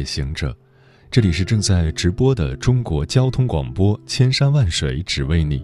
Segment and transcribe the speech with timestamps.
[0.00, 0.56] 夜行者，
[1.10, 5.62] 这里是正在直播的中国交通广播，千山万水只为你，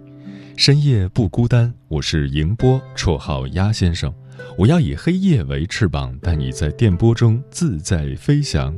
[0.55, 1.73] 深夜不孤单。
[1.87, 4.13] 我是迎波，绰号鸭先生。
[4.55, 8.77] 我要以黑夜为翅膀，带你在电波中自在飞翔。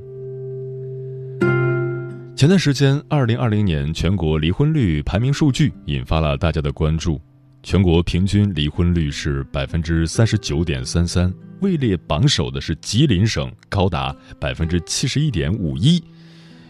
[2.38, 7.20] 前段时间，二零二零年全国离婚率排名数据引发了大家的关注，
[7.62, 11.32] 全国平均离婚率是百分之三十九点三三。
[11.62, 16.02] 位列榜首的是吉林省，高达百分之七十一点五一，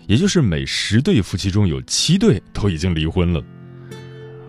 [0.07, 3.43] 也就是每十对夫妻中有七对都已经离婚了。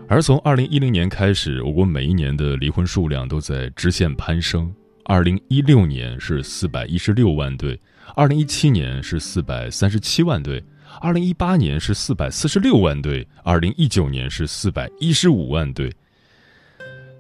[0.08, 4.72] 而从二零一零年开始，我国每一年的离婚数量都在直线攀升。
[5.04, 7.78] 二零一六年是四百一十六万对，
[8.16, 10.64] 二零一七年是四百三十七万对，
[11.02, 15.92] 二零一八年是四百四十六万对，二零一九年是四百一十五万对。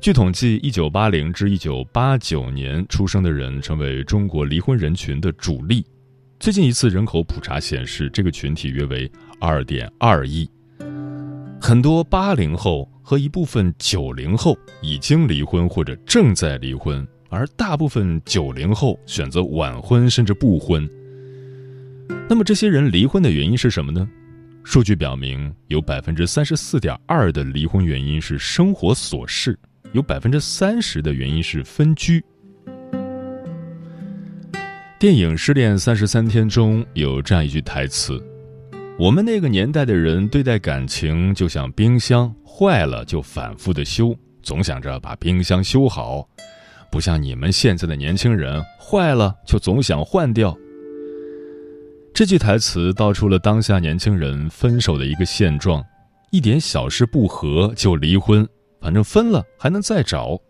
[0.00, 5.84] 据统计，一九八零至一九八九年出生的人成为中国离婚人群的主力。
[6.38, 10.48] 最近一次人口普查显示，这个群体约为二点二亿。
[11.60, 20.88] 很多八零后和一部分九零后已经离婚或者正在离婚，而大部分九零后选择晚婚甚至不婚。
[22.26, 24.08] 那么，这些人离婚的原因是什么呢？
[24.64, 29.58] 数据表明，有百分之三十四点二的离婚原因是生活琐事。
[29.92, 32.24] 有百分之三十的原因是分居。
[34.98, 38.22] 电影《失恋三十三天》中有这样一句台词
[38.98, 46.28] ：“我们那个年代的人对待感情就像冰箱，坏了就反复的修，总想着把冰箱修好；
[46.92, 50.56] 不像你们现在的年轻人，坏了就总想换掉。”
[52.12, 55.82] 这句台词道出了当下年轻人分手的一个现状：
[56.30, 58.46] 一点小事不和就离婚。
[58.80, 60.40] 反正分了还能再找。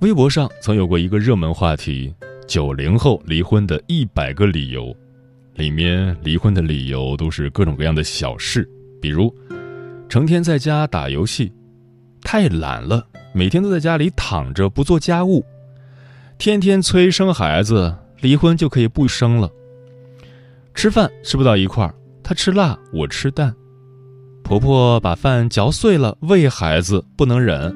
[0.00, 2.14] 微博上曾有过一个热门话题：
[2.46, 4.94] 九零后离婚的一百个理由，
[5.54, 8.68] 里面离婚的理由都是各种各样的小事，
[9.00, 9.34] 比如
[10.08, 11.52] 成天在家打游戏，
[12.22, 15.44] 太懒了，每天都在家里躺着不做家务，
[16.36, 19.50] 天天催生孩子，离婚就可以不生了。
[20.74, 23.54] 吃饭吃不到一块儿，他吃辣，我吃淡。
[24.46, 27.74] 婆婆把饭嚼碎了喂孩子，不能忍。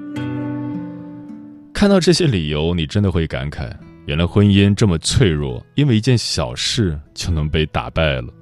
[1.75, 3.69] 看到这些理由，你真的会感慨：
[4.07, 8.33] 原来婚姻这么脆弱，因为一件小事就能被打败了。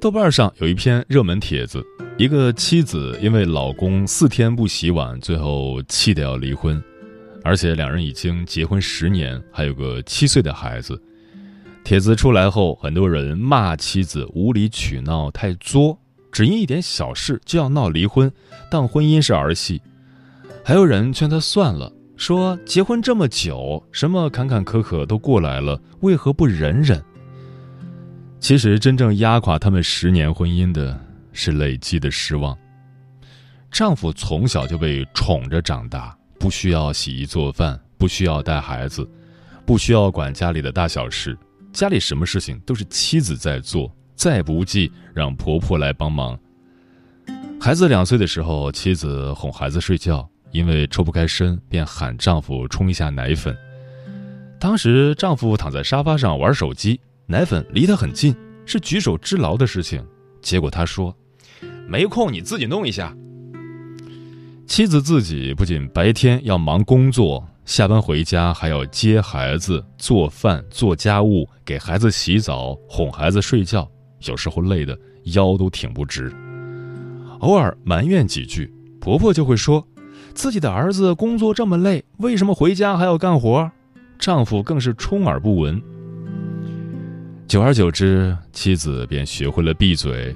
[0.00, 1.84] 豆瓣上有一篇热门帖子，
[2.16, 6.80] 一个妻子因为老公四天不洗碗，最后气得要离婚，
[7.42, 10.96] 而且两人已经结婚十年，还有个七岁的孩子。
[11.82, 15.98] 帖子出来后，很多人骂妻子无理取闹、太作，
[16.30, 18.30] 只因一点小事就要闹离婚，
[18.70, 19.80] 当婚姻是儿戏。
[20.64, 27.02] 还有人劝他算了，说结婚这么久，什么坎坎坷坷都过来了，为何不忍忍？
[28.38, 30.98] 其实，真正压垮他们十年婚姻的
[31.32, 32.56] 是累积的失望。
[33.70, 39.08] 丈夫从小就被宠着长大，不需要洗衣做饭，不需要带孩子，
[39.66, 41.36] 不需要管家里的大小事。
[41.72, 46.38] 家里什么事情都是妻子在做，再不济让婆婆来帮忙。
[47.60, 53.56] 孩子两岁的时候，妻子哄孩子睡觉，因为抽不开身，便喊丈夫冲一下奶粉。
[54.58, 58.34] 当时丈夫躺在沙发上玩手机，奶粉离他很近，
[58.66, 60.04] 是举手之劳的事情。
[60.42, 61.16] 结果他说
[61.86, 63.16] ：“没空，你自己弄一下。”
[64.66, 67.46] 妻子自己不仅白天要忙工作。
[67.70, 73.88] 下班回家还要接孩子、做饭、做家务、给孩子洗澡、哄孩子睡觉，
[74.26, 76.34] 有时候累得腰都挺不直。
[77.38, 78.68] 偶尔埋怨几句，
[79.00, 79.86] 婆婆就会说
[80.34, 83.70] ：“自己的儿子工作这么累，为什么回家还要干活？”
[84.18, 85.80] 丈夫更是充耳不闻。
[87.46, 90.34] 久而久之，妻子便学会了闭嘴。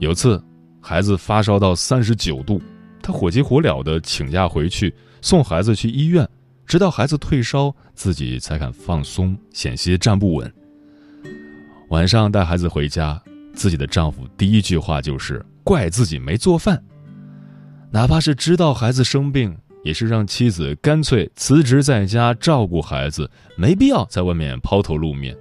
[0.00, 0.42] 有次，
[0.80, 2.60] 孩子发烧到三十九度，
[3.00, 4.92] 她火急火燎地请假回去
[5.22, 6.28] 送孩子去医院。
[6.70, 10.54] 直到孩子退烧，自己才敢放松，险些站不稳。
[11.88, 13.20] 晚上带孩子回家，
[13.52, 16.80] 自己的丈夫第一句话就是怪自己没做饭。
[17.90, 25.36] 哪怕是知道孩子生病，也是让妻子干脆辞职在家照顾孩子，没必要在外面抛头露面。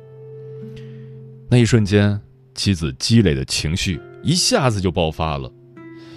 [1.48, 2.20] 那一瞬间，
[2.56, 5.48] 妻子积累的情绪一下子就爆发了。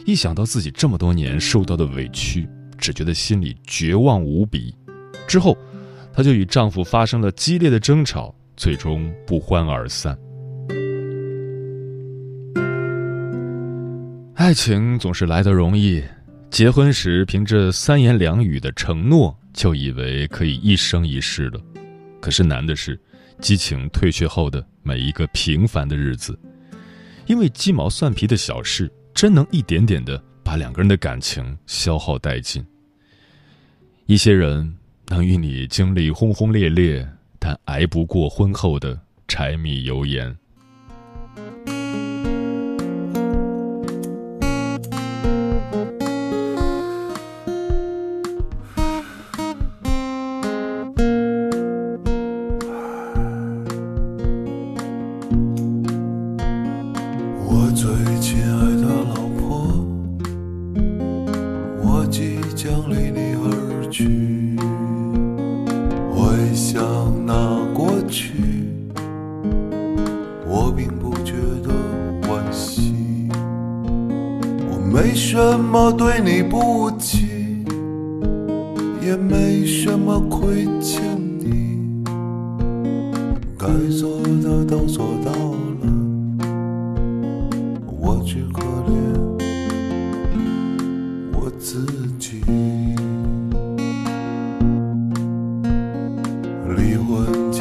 [0.07, 2.49] 一想到自己这么多年受到的委屈，
[2.79, 4.75] 只觉得心里绝望无比。
[5.27, 5.57] 之后，
[6.13, 10.19] 她就与丈夫发生了激烈的争吵，最终不欢而散。
[14.35, 16.03] 爱情总是来得容易，
[16.51, 21.61] 结婚时凭着三言两语的承诺，就以为可以一生一世了。
[22.21, 22.99] 可是难的是，
[23.41, 26.39] 激情退却后的每一个平凡的日子，
[27.27, 28.91] 因为鸡毛蒜皮的小事。
[29.15, 32.65] 真能一点点的把两个人的感情消耗殆尽。
[34.07, 34.75] 一些人
[35.13, 37.07] 能与你经历轰轰烈烈，
[37.39, 38.99] 但挨不过婚后的
[39.29, 40.35] 柴米油盐。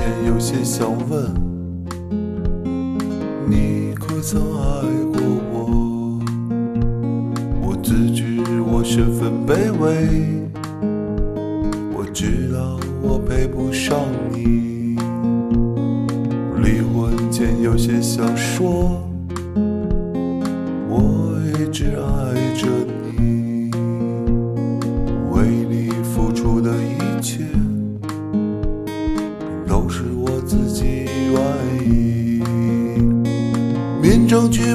[0.01, 1.31] 前有些想问，
[3.47, 4.81] 你可曾爱
[5.13, 5.21] 过
[5.53, 6.19] 我？
[7.61, 10.41] 我自知我身份卑微，
[11.93, 13.99] 我知道我配不上
[14.31, 14.95] 你。
[16.63, 19.07] 离婚前有些想说，
[20.89, 22.67] 我一直爱着，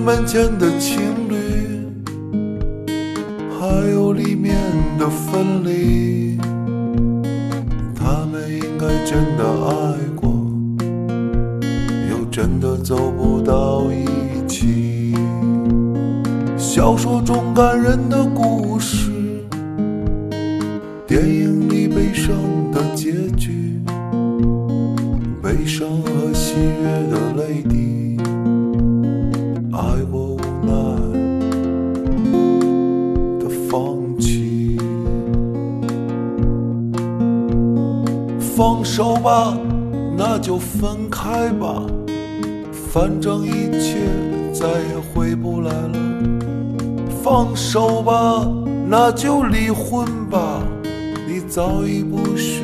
[0.06, 1.34] 门前的情侣。
[3.58, 4.54] 还有里面
[5.00, 6.38] 的分离，
[7.92, 10.30] 他们应该真的爱过，
[12.08, 15.12] 又真的走不到一起。
[16.56, 19.10] 小说中感人的故事，
[40.56, 41.82] 就分开吧，
[42.90, 43.98] 反正一切
[44.54, 45.98] 再也回不来了。
[47.22, 48.50] 放手吧，
[48.88, 50.62] 那就离婚吧，
[51.28, 52.62] 你早已不是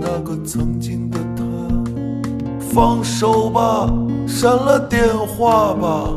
[0.00, 1.44] 那个曾经的他。
[2.72, 3.92] 放手吧，
[4.26, 6.10] 删了电话吧，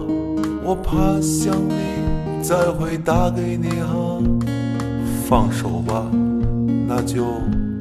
[0.63, 3.91] 我怕想你再会打给你啊。
[5.27, 6.05] 放手吧，
[6.87, 7.25] 那就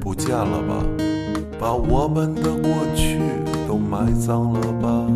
[0.01, 0.85] 不见了吧。
[1.61, 3.21] 把我们的过去
[3.69, 5.07] 都埋葬了吧。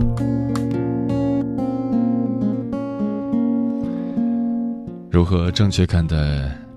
[5.10, 6.16] 如何正确看待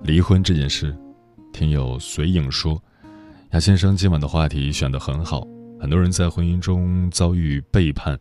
[0.02, 0.96] 离婚这件事？
[1.52, 2.82] 听友随影说，
[3.50, 5.46] 亚先生今晚的话题选得很好。
[5.78, 8.18] 很多人在婚姻中遭遇背叛，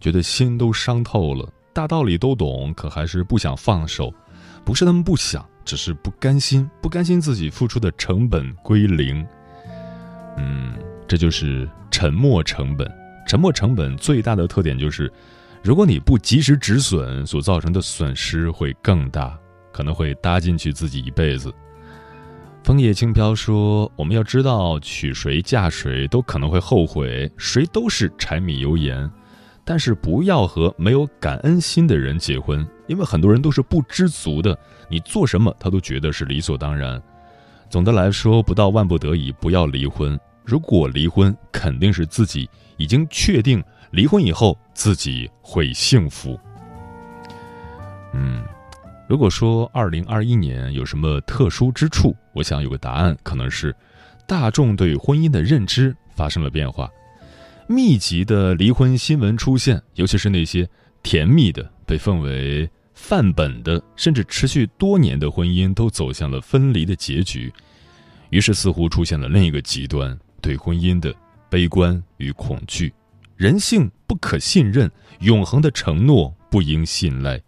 [0.00, 4.12] 觉得心都伤透了，大道理都懂，可还是不想放手。
[4.64, 9.24] 不是他们不想，只是不甘心，不甘心自己付出的成本归零。
[10.38, 10.74] 嗯。
[11.06, 12.86] 这就是沉默成本。
[13.26, 15.10] 沉默成本最大的特点就是，
[15.62, 19.38] 如果你不及时止损，所造成的损失会更大，
[19.72, 21.52] 可能会搭进去自己一辈子。
[22.62, 29.10] 枫叶轻飘说：“我们要知道，娶谁嫁谁都可能会后悔，谁都是柴米油盐，
[29.64, 34.58] 但是不要和没有感恩心的人结婚，因为很多人都是不知足的，
[34.90, 37.00] 你做什么他都觉得是理所当然。
[37.70, 40.18] 总的来说，不到万不得已，不要离婚。”
[40.48, 46.40] 如果离婚，肯定是自己已经确定离婚以后自己会幸福。
[48.14, 48.42] 嗯，
[49.06, 53.76] 如果说二零二一年有什么特殊之处，我想有个答案，可能是
[54.26, 56.88] 大众对婚姻的认知发生了变化，
[57.66, 60.66] 密集的离婚新闻出现，尤其是那些
[61.02, 67.52] 甜蜜的、被奉为范本的，甚至持续多年的婚姻，都走向了分离的结局。
[68.30, 71.14] 于是似乎出现了另一个极端，对婚姻的
[71.48, 72.92] 悲观与恐惧，
[73.36, 74.90] 人性不可信任，
[75.20, 77.40] 永恒的承诺不应信赖。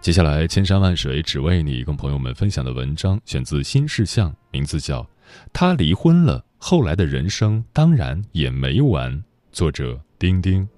[0.00, 5.02] 接下来，千山万水只为你，跟朋友们分享的文章选自《新事项》，名字叫
[5.52, 9.12] 《他离婚了，后来的人生当然也没完》，
[9.50, 10.68] 作者丁丁。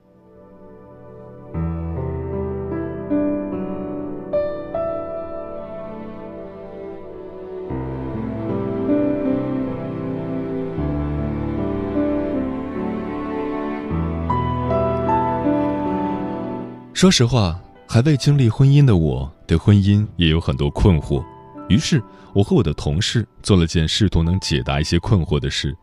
[16.97, 17.61] 说实话。
[17.87, 21.23] 还未经历婚姻的我，对婚姻也有很多困惑。
[21.69, 25.77] 于是，我和我的同事做了件试图能解答一些困惑的事。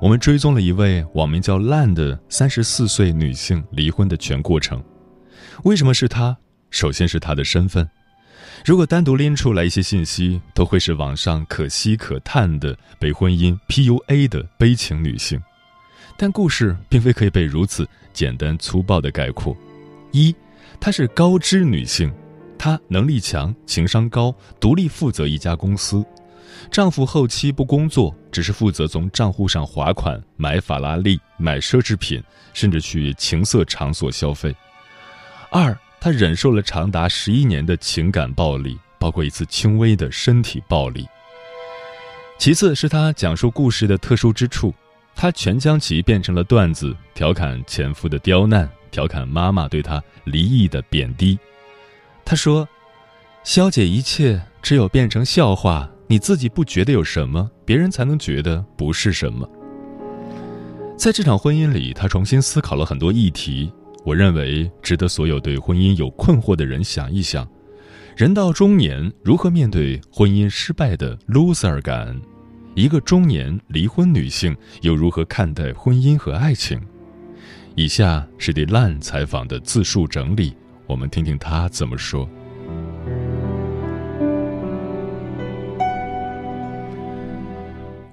[0.00, 4.80] 我们追踪了一位网名叫“烂”的三十四岁女性离婚的全过程。
[5.64, 6.36] 为什么是她？
[6.70, 7.86] 首先是她的身份。
[8.64, 15.42] 如果单独拎出来一些信息，都会是网上可惜可叹的被婚姻 PUA 的悲情女性。
[16.16, 19.54] 但故事并非可以被如此简单粗暴的概括。
[20.12, 20.34] 一。
[20.80, 22.12] 她是高知女性，
[22.58, 26.04] 她能力强，情商高，独立负责一家公司。
[26.70, 32.22] 丈夫后期不工作，只是负责从账户上划款买法拉利、买奢侈品，
[32.52, 34.54] 甚至去情色场所消费。
[35.50, 41.06] 二，她忍受了长达十一年的情感暴力，包括一次轻微的身体暴力。
[42.38, 44.74] 其次是她讲述故事的特殊之处，
[45.14, 48.68] 她全将其变成了段子，调侃前夫的刁难。
[48.90, 51.38] 调侃妈妈对他离异的贬低，
[52.24, 52.68] 他说
[53.44, 55.90] ：“消解一切，只有变成笑话。
[56.06, 59.48] 你自己不觉得有什么，别人才能觉得不是什么。”
[60.96, 63.72] 在这场婚姻里，他重新思考了很多议题。
[64.04, 67.46] 我认为值得所有对婚姻有困惑的人想一想：
[68.16, 72.18] 人到中年如何面对婚姻失败的 loser 感？
[72.74, 76.80] 一个中年离婚女性又如何看待婚姻和爱情？
[77.78, 80.52] 以下是对烂采访的自述整理，
[80.88, 82.28] 我们听听他怎么说。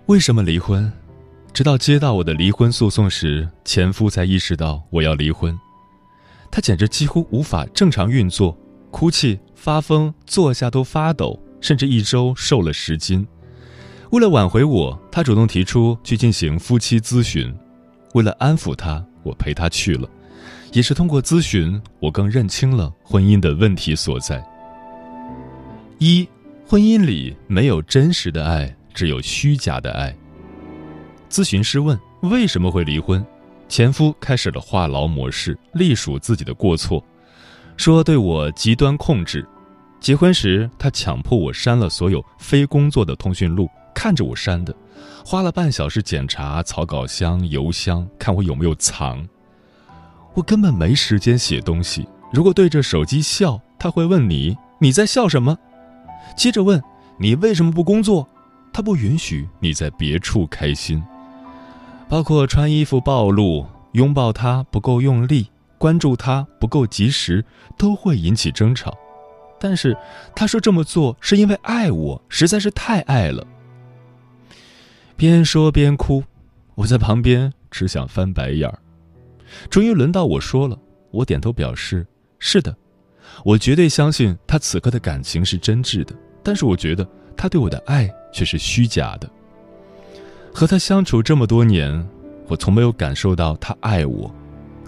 [0.05, 0.93] 为什么离婚？
[1.51, 5.59] 直到接到我的离婚诉讼时，前夫才意识到我要离婚。
[6.51, 8.55] 他简直几乎无法正常运作，
[8.91, 13.27] 哭泣、发疯、坐下都发抖，甚至一周瘦了十斤。
[14.11, 17.51] 为了挽回我，他主动提出去进行夫妻咨询。
[18.13, 19.03] 为了安抚他。
[19.25, 20.07] 我陪他去了，
[20.71, 24.41] 也是通过咨询，我更认清了婚姻的问题所在。
[25.97, 26.27] 一，
[26.67, 30.15] 婚姻里没有真实的爱，只有虚假的爱。
[31.29, 33.25] 咨询师问：为什么会离婚？
[33.67, 37.03] 前夫开始了话痨模式，隶属自己的过错，
[37.77, 39.43] 说对我极端控制。
[39.99, 44.75] 结婚时，他强迫我删了所有非工作的通讯录，看着我删的。
[45.25, 49.27] 花了半小时检查草稿箱、邮箱，看我有没有藏。
[50.33, 52.07] 我根本没时间写东西。
[52.31, 55.57] 如果对着手机笑，他会问你你在笑什么，
[56.35, 56.81] 接着问
[57.17, 58.27] 你为什么不工作。
[58.73, 61.01] 他不允许你在别处开心。
[62.09, 67.45] 包括穿衣服暴露、拥抱他不够用力、关注他不够及时，
[67.77, 68.93] 都会引起争吵。
[69.57, 69.95] 但是
[70.35, 73.47] 他说这么做是因为爱我，实在是太爱了。
[75.17, 76.21] 边说边哭，
[76.75, 78.77] 我在旁边只想翻白眼儿。
[79.69, 80.77] 终于轮到我说了，
[81.09, 82.05] 我点头表示
[82.37, 82.75] 是的，
[83.45, 87.07] 我绝对相信他此刻的感情是真挚的，但是我觉得
[87.37, 89.29] 他对我的爱却是虚假的。
[90.53, 92.05] 和他相处这么多年，
[92.47, 94.29] 我从没有感受到他爱我，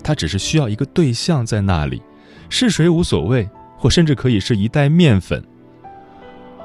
[0.03, 2.01] 他只是需要一个对象在那里，
[2.50, 5.41] 是谁无所谓，或甚至可以是一袋面粉。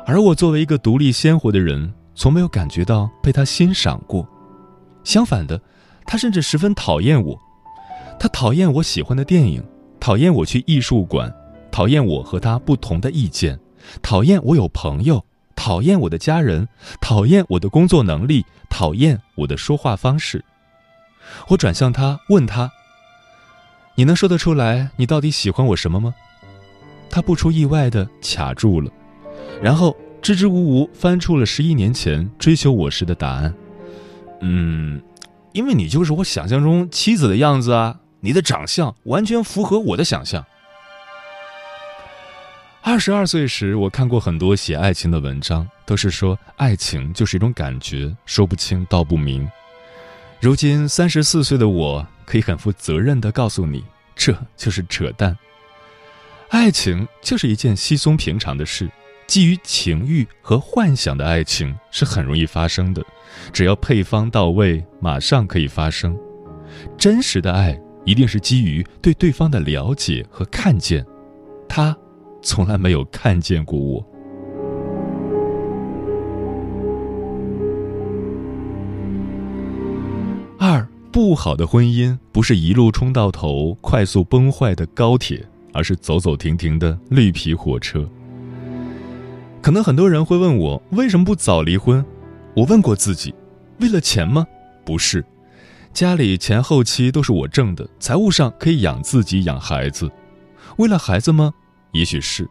[0.05, 1.95] 而我作为一个独立鲜活的人。
[2.15, 4.27] 从没有感觉到被他欣赏过，
[5.03, 5.61] 相反的，
[6.05, 7.39] 他甚至十分讨厌我。
[8.21, 9.65] 他讨厌我喜欢的电影，
[9.99, 11.33] 讨厌我去艺术馆，
[11.71, 13.59] 讨厌我和他不同的意见，
[14.03, 15.25] 讨厌我有朋友，
[15.57, 16.69] 讨厌我的家人，
[17.01, 20.45] 讨厌我的工作能力，讨厌我的说话方式。
[21.49, 22.71] 我转向他，问他
[23.97, 26.15] ：“你能说得出来，你到底喜欢我什么吗？”
[27.11, 28.91] 他不出意外的卡住了，
[29.63, 29.97] 然后。
[30.23, 33.53] 支支吾吾翻出了十一年前追求我时的答案。
[34.41, 35.03] 嗯，
[35.53, 40.45] 因为你就是我想象中妻子的样子啊，你的长相完全符合我的想象。
[42.83, 49.49] 二十二岁时，我看过很多写爱情的文章，都是说爱情就是一种感觉，说不清道不明。
[50.41, 53.85] 如今三十四岁的我，可以很负责任的告诉你，
[54.17, 55.37] 这就是扯淡。
[56.49, 58.91] 爱情就是一件稀松平常的事。
[59.27, 63.03] 基于情欲和幻想的爱情是很容易发生的，
[63.53, 66.17] 只要配方到位，马上可以发生。
[66.99, 71.05] 真实的爱一定是基于对对方的了解和看见，
[71.69, 71.97] 他
[72.43, 74.07] 从来没有看见过我。
[80.59, 88.09] 二不好的婚姻不是一路冲到头、快速崩坏的高铁，而是走走停停的绿皮火车。
[89.63, 92.05] 可能很多人会问我为什么不早离婚？
[92.57, 93.33] 我问过自己，
[93.79, 94.45] 为了钱吗？
[94.85, 95.25] 不是，
[95.93, 100.11] 家里前后期都是我挣的，财务上可以养自己养孩子。
[100.79, 101.55] 为了孩子吗？
[101.93, 102.49] 也许是。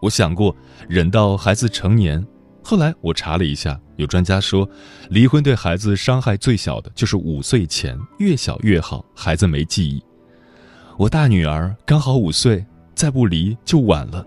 [0.00, 0.56] 我想过
[0.88, 2.26] 忍到孩子成年。
[2.62, 4.66] 后来我查了一下，有专家说，
[5.10, 10.02] 离婚对孩子伤害最小的就是五岁前，越小越好，孩子没记忆。
[10.96, 14.26] 我大女儿刚好五岁，再不离就晚了。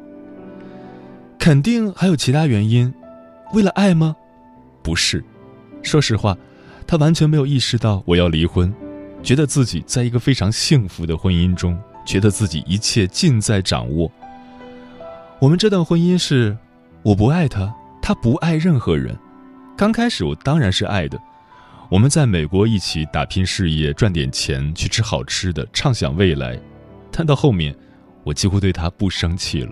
[1.39, 2.94] 肯定还有其他原因，
[3.53, 4.15] 为了爱吗？
[4.84, 5.24] 不是。
[5.82, 6.38] 说实话，
[6.86, 8.74] 他完全没有意识到我要离婚，
[9.24, 14.12] 觉得自己在一个非常幸福的婚姻中，觉得自己一切尽在掌握。
[15.39, 16.58] 我们这段婚姻是，
[17.03, 19.17] 我不爱他，他不爱任何人。
[19.77, 21.17] 刚开始我当然是爱的，
[21.89, 26.60] 我们在美国一起打拼事业，赚点钱去吃好吃的，畅想未来。
[27.12, 27.74] 但到后面，
[28.24, 29.72] 我几乎对他不生气了。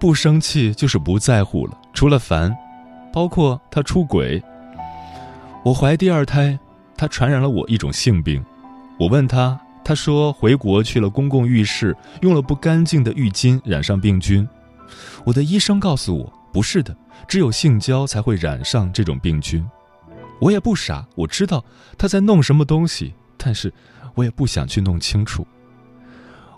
[0.00, 2.56] 不生气就是不在乎了，除了烦，
[3.12, 4.42] 包括他出轨。
[5.62, 6.58] 我怀第二胎，
[6.96, 8.42] 他传染了我一种性病。
[8.98, 14.48] 我问他，他说回国去了公共浴室，用了不干净的浴巾，染上病菌。
[15.22, 16.96] 我的医生告诉我，不是的，
[17.28, 19.62] 只有性交才会染上这种病菌。
[20.40, 21.62] 我也不傻，我知道
[21.98, 23.70] 他在弄什么东西，但是
[24.14, 25.46] 我也不想去弄清楚。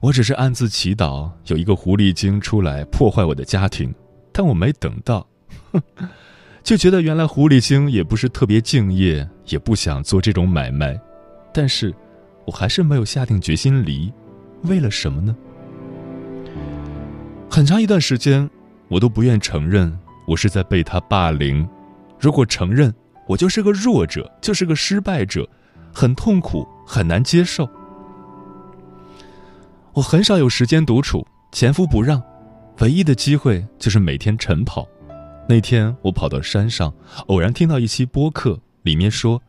[0.03, 3.95] 我只是暗自祈祷有一个狐狸精出来破坏我的家庭，
[4.33, 5.25] 但我没等到，
[5.71, 5.81] 哼，
[6.65, 11.01] 就觉得原来狐狸精也不是特别敬业，也不想做这种买卖，
[11.55, 11.95] 但是，
[12.45, 14.13] 我还是没有下定决心离，
[14.65, 15.37] 为了什么呢？
[17.49, 18.51] 很长一段时间，
[18.89, 19.97] 我都不愿承认
[20.27, 21.65] 我是在被他霸凌，
[22.19, 22.93] 如果承认，
[23.29, 25.49] 我就是个弱者，就是个失败者，
[25.95, 27.71] 很痛苦，很难接受。
[29.95, 32.23] 我很少有时间独处，前夫不让，
[32.79, 34.89] 唯一的机会就是每天晨跑。
[35.47, 36.91] 那天我跑到山上，
[37.27, 39.43] 偶然听到一期播客，里面说，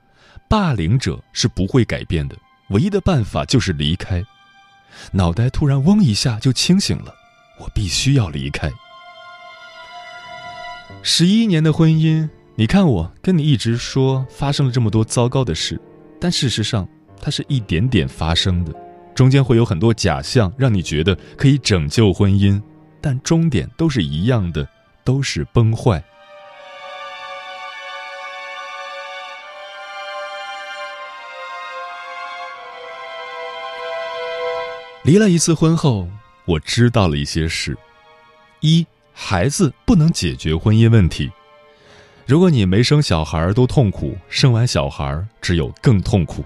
[0.49, 2.35] 霸凌者是不会改变的，
[2.71, 4.21] 唯一的办法就是离开。
[5.13, 7.15] 脑袋突然嗡一下就清醒了，
[7.61, 8.69] 我必须要离开。
[11.03, 15.79] 十一年的婚姻，你看我跟你一直说发生了这么多糟糕的事，
[16.19, 16.85] 但事实上
[17.21, 18.73] 它是一点点发生的。
[19.15, 22.61] 中间会有很多假象，让你觉得可以拯救婚姻，
[22.99, 24.67] 但终点都是一样的，
[25.03, 26.03] 都是崩坏。
[35.03, 36.07] 离了一次婚后，
[36.45, 37.77] 我知道了一些事：
[38.61, 41.29] 一，孩子不能解决婚姻问题。
[42.25, 46.43] 如果你没生小孩都痛苦，生完小孩只有更痛苦。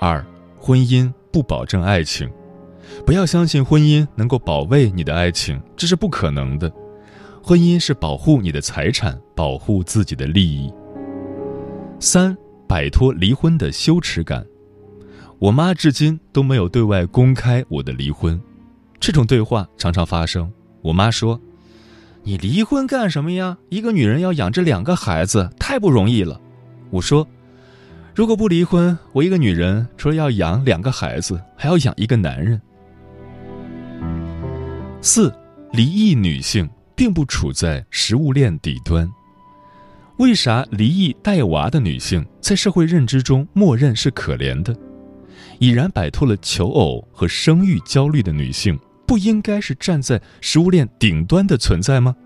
[0.00, 0.22] 二，
[0.58, 1.10] 婚姻。
[1.30, 2.30] 不保证爱情，
[3.04, 6.72] 不要相信婚姻能够保卫你的爱情，这是不可能的。
[7.42, 10.72] 婚姻是保护你的财产，保护自己的利益。
[12.00, 12.36] 三，
[12.66, 14.44] 摆脱离婚的羞耻感。
[15.38, 18.40] 我妈至今都没有对外公开我的离婚，
[18.98, 20.52] 这种对话常常发生。
[20.82, 21.40] 我妈说
[22.24, 23.56] ：“你离婚干什么呀？
[23.68, 26.40] 一个女人要养这两个孩子，太不容易了。”
[26.90, 27.26] 我说。
[28.18, 32.60] 如果不离婚，我一个女人除了要养两个孩子，还要养一个男人。
[35.00, 35.32] 四，
[35.70, 39.08] 离异女性并不处在食物链底端。
[40.18, 44.76] 为啥离异带娃的女性在社会认知中默认是可怜的？
[45.60, 48.76] 已然摆脱了求偶和生育焦虑的女性，
[49.06, 52.16] 不应该是站在食物链顶端的存在吗？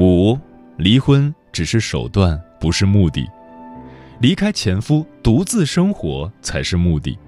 [0.00, 0.36] 五，
[0.78, 2.36] 离婚只是手段。
[2.60, 3.26] 不是目的，
[4.20, 7.18] 离开前夫独自生活才是目的。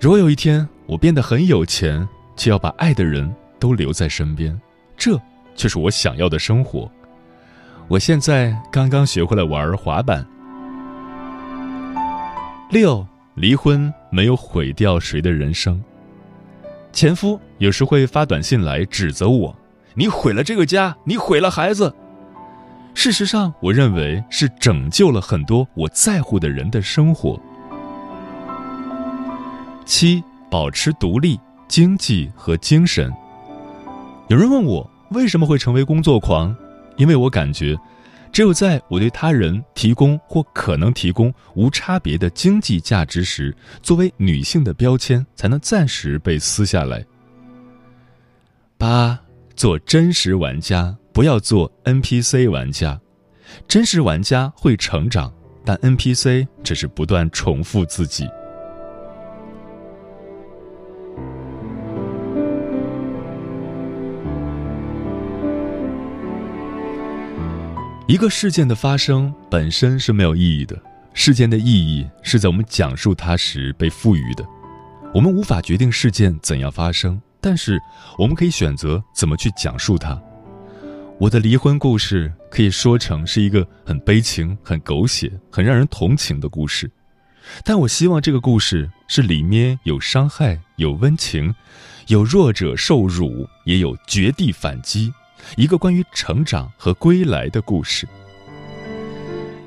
[0.00, 4.60] 如果有一天我变得很有钱，却要把爱的人都留在身边，
[4.96, 5.18] 这
[5.54, 6.90] 却是我想要的生活。
[7.86, 10.26] 我现在刚刚学会了玩滑板。
[12.70, 15.80] 六，离婚没有毁掉谁的人生。
[16.92, 19.56] 前夫有时会发短信来指责我
[19.94, 21.94] ：“你毁了这个家，你毁了孩子。”
[22.96, 27.38] 事实上，我认为是拯救了很多我在乎的人的生活。
[29.84, 33.12] 七，保持独立，经济和精神。
[34.28, 36.56] 有人问我为什么会成为工作狂，
[36.96, 37.76] 因为我感觉，
[38.32, 47.04] 只有在我对他人提供或可能提供无差别的经济价值时，作为女性的标签才能暂时被撕下来。
[48.78, 49.20] 八，
[49.54, 53.00] 做真实玩家，不要做 NPC 玩家。
[53.66, 55.32] 真实玩家会成长，
[55.64, 58.28] 但 NPC 只是不断重复自己。
[68.06, 70.78] 一个事件的发生本身是没有意义的，
[71.14, 74.46] 事件的意义是在我们讲述它时被赋予的。
[75.14, 77.80] 我们无法决定事件怎样发生，但是
[78.18, 80.20] 我们可以选择怎么去讲述它。
[81.18, 86.90] 我的离婚故事可以说成是一个很悲情、很狗血、很让人同情的故事，
[87.64, 91.54] 但我希望这个故事是里面有伤害、有温情，
[92.08, 95.10] 有弱者受辱，也有绝地反击。
[95.56, 98.06] 一个关于成长和归来的故事。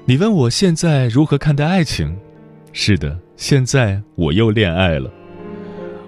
[0.05, 2.15] 你问我现在如何看待爱情？
[2.73, 5.11] 是的，现在我又恋爱了。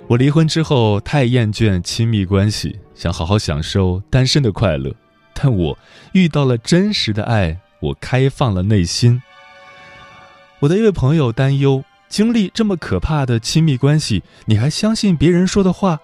[0.07, 4.93] 我离婚之后太厌倦亲密关系，想好好享受单身的快乐。
[5.41, 5.77] 但我
[6.11, 9.21] 遇到了真实的爱，我开放了内心。
[10.59, 15.99] 我的一位朋友担忧：经历这么可怕的亲密关系，你还相信别人说的话？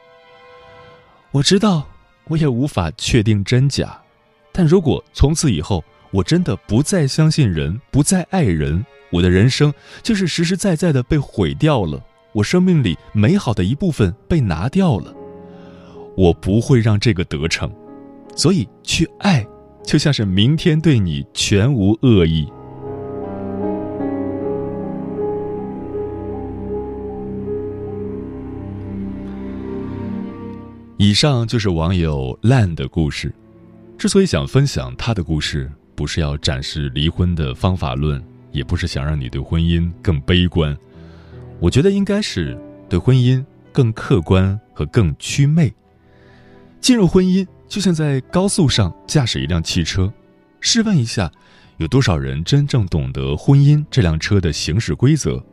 [1.32, 1.88] 我知道。
[2.30, 4.02] 我也无法确定真假，
[4.52, 9.74] 但如果从此以后我真的不再相信人，不再爱人，我的人生
[10.04, 15.14] 就是实实在在的被毁掉了，我生命里美好的一部分被拿掉了。
[16.18, 17.72] 我不会让这个得逞，
[18.38, 19.44] 所以去爱，
[19.84, 22.48] 就像是明天对你全无恶意。
[30.98, 33.34] 以上就是网友烂的故事。
[33.98, 40.78] 之所以想分享他的故事，不是要展示离婚的方法论，也不是想让你对婚姻更悲观。
[41.60, 42.56] 我觉得应该是
[42.88, 45.74] 对婚姻更客观和更祛魅。
[46.80, 50.12] 进入婚姻就像在高速上驾驶一辆汽车，
[50.62, 51.32] 试问一下，
[51.78, 55.44] 有多少人真正懂得婚姻这辆车的行驶规则，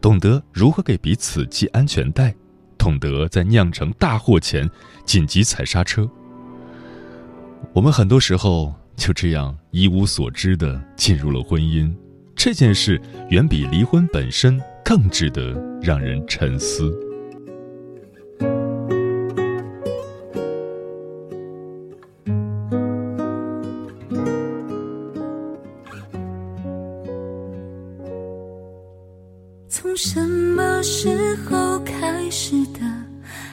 [0.00, 2.34] 懂得如何给彼此系安全带？
[2.78, 4.70] 懂得在酿成大祸前
[5.04, 6.08] 紧急踩刹车。
[7.72, 11.92] 我们很多时候就这样一无所知的进入了婚姻，
[12.36, 13.00] 这件事
[13.30, 15.52] 远比离婚本身更值得
[15.82, 17.05] 让人沉思。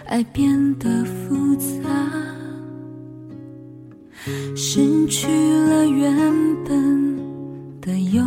[0.05, 1.89] 爱变得复杂，
[4.55, 6.15] 失去了原
[6.63, 7.17] 本
[7.81, 8.21] 的优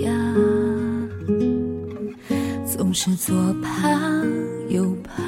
[0.00, 0.12] 雅，
[2.66, 3.98] 总是左怕
[4.68, 5.22] 右怕，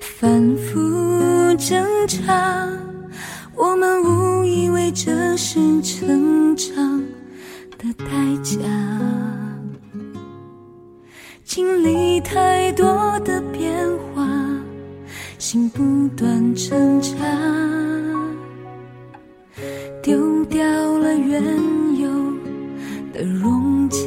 [0.00, 0.78] 反复
[1.56, 2.68] 挣扎，
[3.54, 7.00] 我们误以为这是成长
[7.78, 8.06] 的代
[8.42, 8.58] 价。
[11.44, 14.09] 经历太多的变化，
[15.52, 15.82] 心不
[16.16, 17.10] 断挣扎，
[20.00, 21.42] 丢掉了原
[21.98, 22.08] 有
[23.12, 23.98] 的融洽，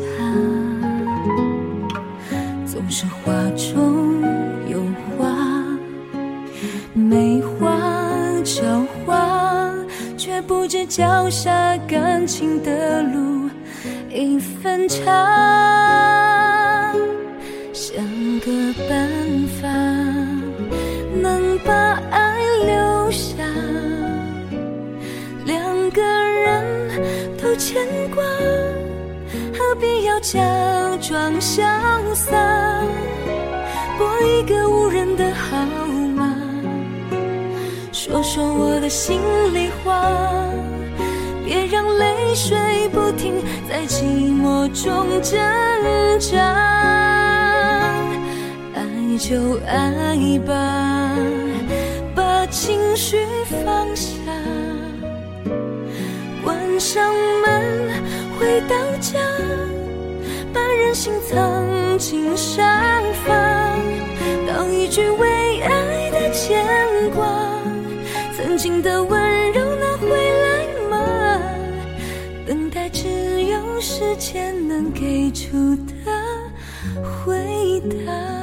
[2.66, 4.22] 总是画中
[4.70, 4.82] 有
[5.20, 5.28] 画，
[6.94, 7.78] 没话
[8.46, 9.70] 教化，
[10.16, 13.50] 却不知脚下感情的路
[14.10, 15.04] 一分长。
[18.46, 19.23] 个办
[27.54, 27.86] 有牵
[28.16, 28.24] 挂，
[29.54, 30.40] 何必要假
[31.00, 31.62] 装潇
[32.16, 32.36] 洒，
[33.96, 35.56] 拨一个无人的号
[36.16, 36.36] 码，
[37.92, 39.22] 说说我的心
[39.54, 40.12] 里话，
[41.46, 42.58] 别让泪水
[42.92, 43.36] 不停
[43.70, 45.40] 在寂寞中挣
[46.20, 46.40] 扎。
[48.74, 48.82] 爱
[49.20, 51.16] 就爱吧，
[52.16, 53.24] 把情绪
[53.64, 54.13] 放下，
[56.84, 57.90] 上门
[58.38, 59.18] 回到家，
[60.54, 63.34] 把任性藏进沙发，
[64.46, 66.62] 当一句为爱的牵
[67.16, 67.26] 挂。
[68.36, 71.40] 曾经的温柔拿回来吗？
[72.46, 73.08] 等待只
[73.46, 76.12] 有时间能给出的
[77.02, 78.43] 回答。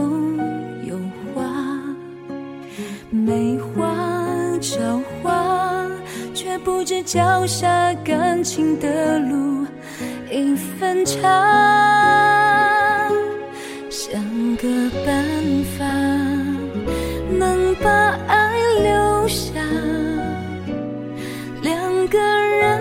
[0.00, 0.38] 中
[0.86, 0.98] 有
[1.34, 1.44] 画，
[3.10, 3.94] 没花
[4.60, 5.86] 找花，
[6.32, 9.66] 却不知脚下感情的路
[10.30, 11.20] 已分叉，
[13.90, 14.22] 想
[14.56, 14.68] 个
[15.04, 15.14] 办
[15.76, 15.84] 法
[17.38, 17.90] 能把
[18.26, 19.52] 爱留下，
[21.62, 22.80] 两个人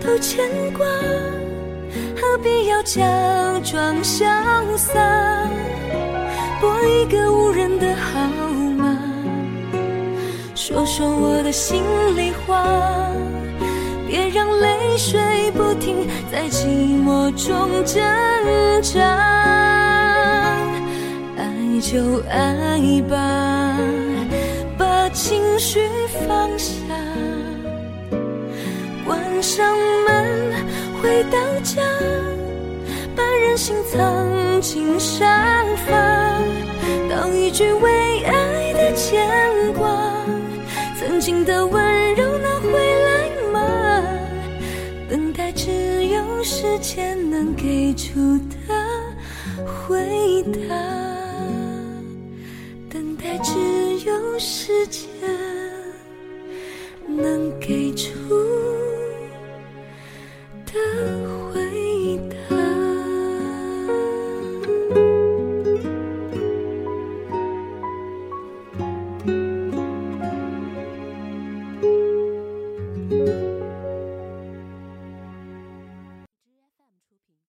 [0.00, 0.86] 都牵挂，
[2.16, 3.02] 何必要假
[3.64, 4.24] 装潇
[4.76, 4.94] 洒，
[6.96, 8.20] 一个无人的号
[8.78, 8.96] 码，
[10.54, 11.82] 说说我的心
[12.16, 12.64] 里话。
[14.08, 15.20] 别让泪水
[15.52, 16.64] 不停在寂
[17.04, 18.00] 寞中挣
[18.82, 19.00] 扎，
[21.36, 21.44] 爱
[21.80, 23.76] 就爱吧，
[24.78, 25.80] 把情绪
[26.26, 26.72] 放下，
[29.04, 30.54] 关上门
[31.02, 31.82] 回到家，
[33.16, 35.92] 把任性藏进沙发，
[37.32, 39.26] 一句为爱的牵
[39.74, 39.88] 挂，
[40.98, 42.70] 曾经的温柔能回
[43.04, 44.02] 来吗。
[45.08, 45.70] 等待只
[46.06, 48.74] 有时间能给出的
[49.64, 50.74] 回答，
[52.90, 53.52] 等待只
[54.06, 55.05] 有时间。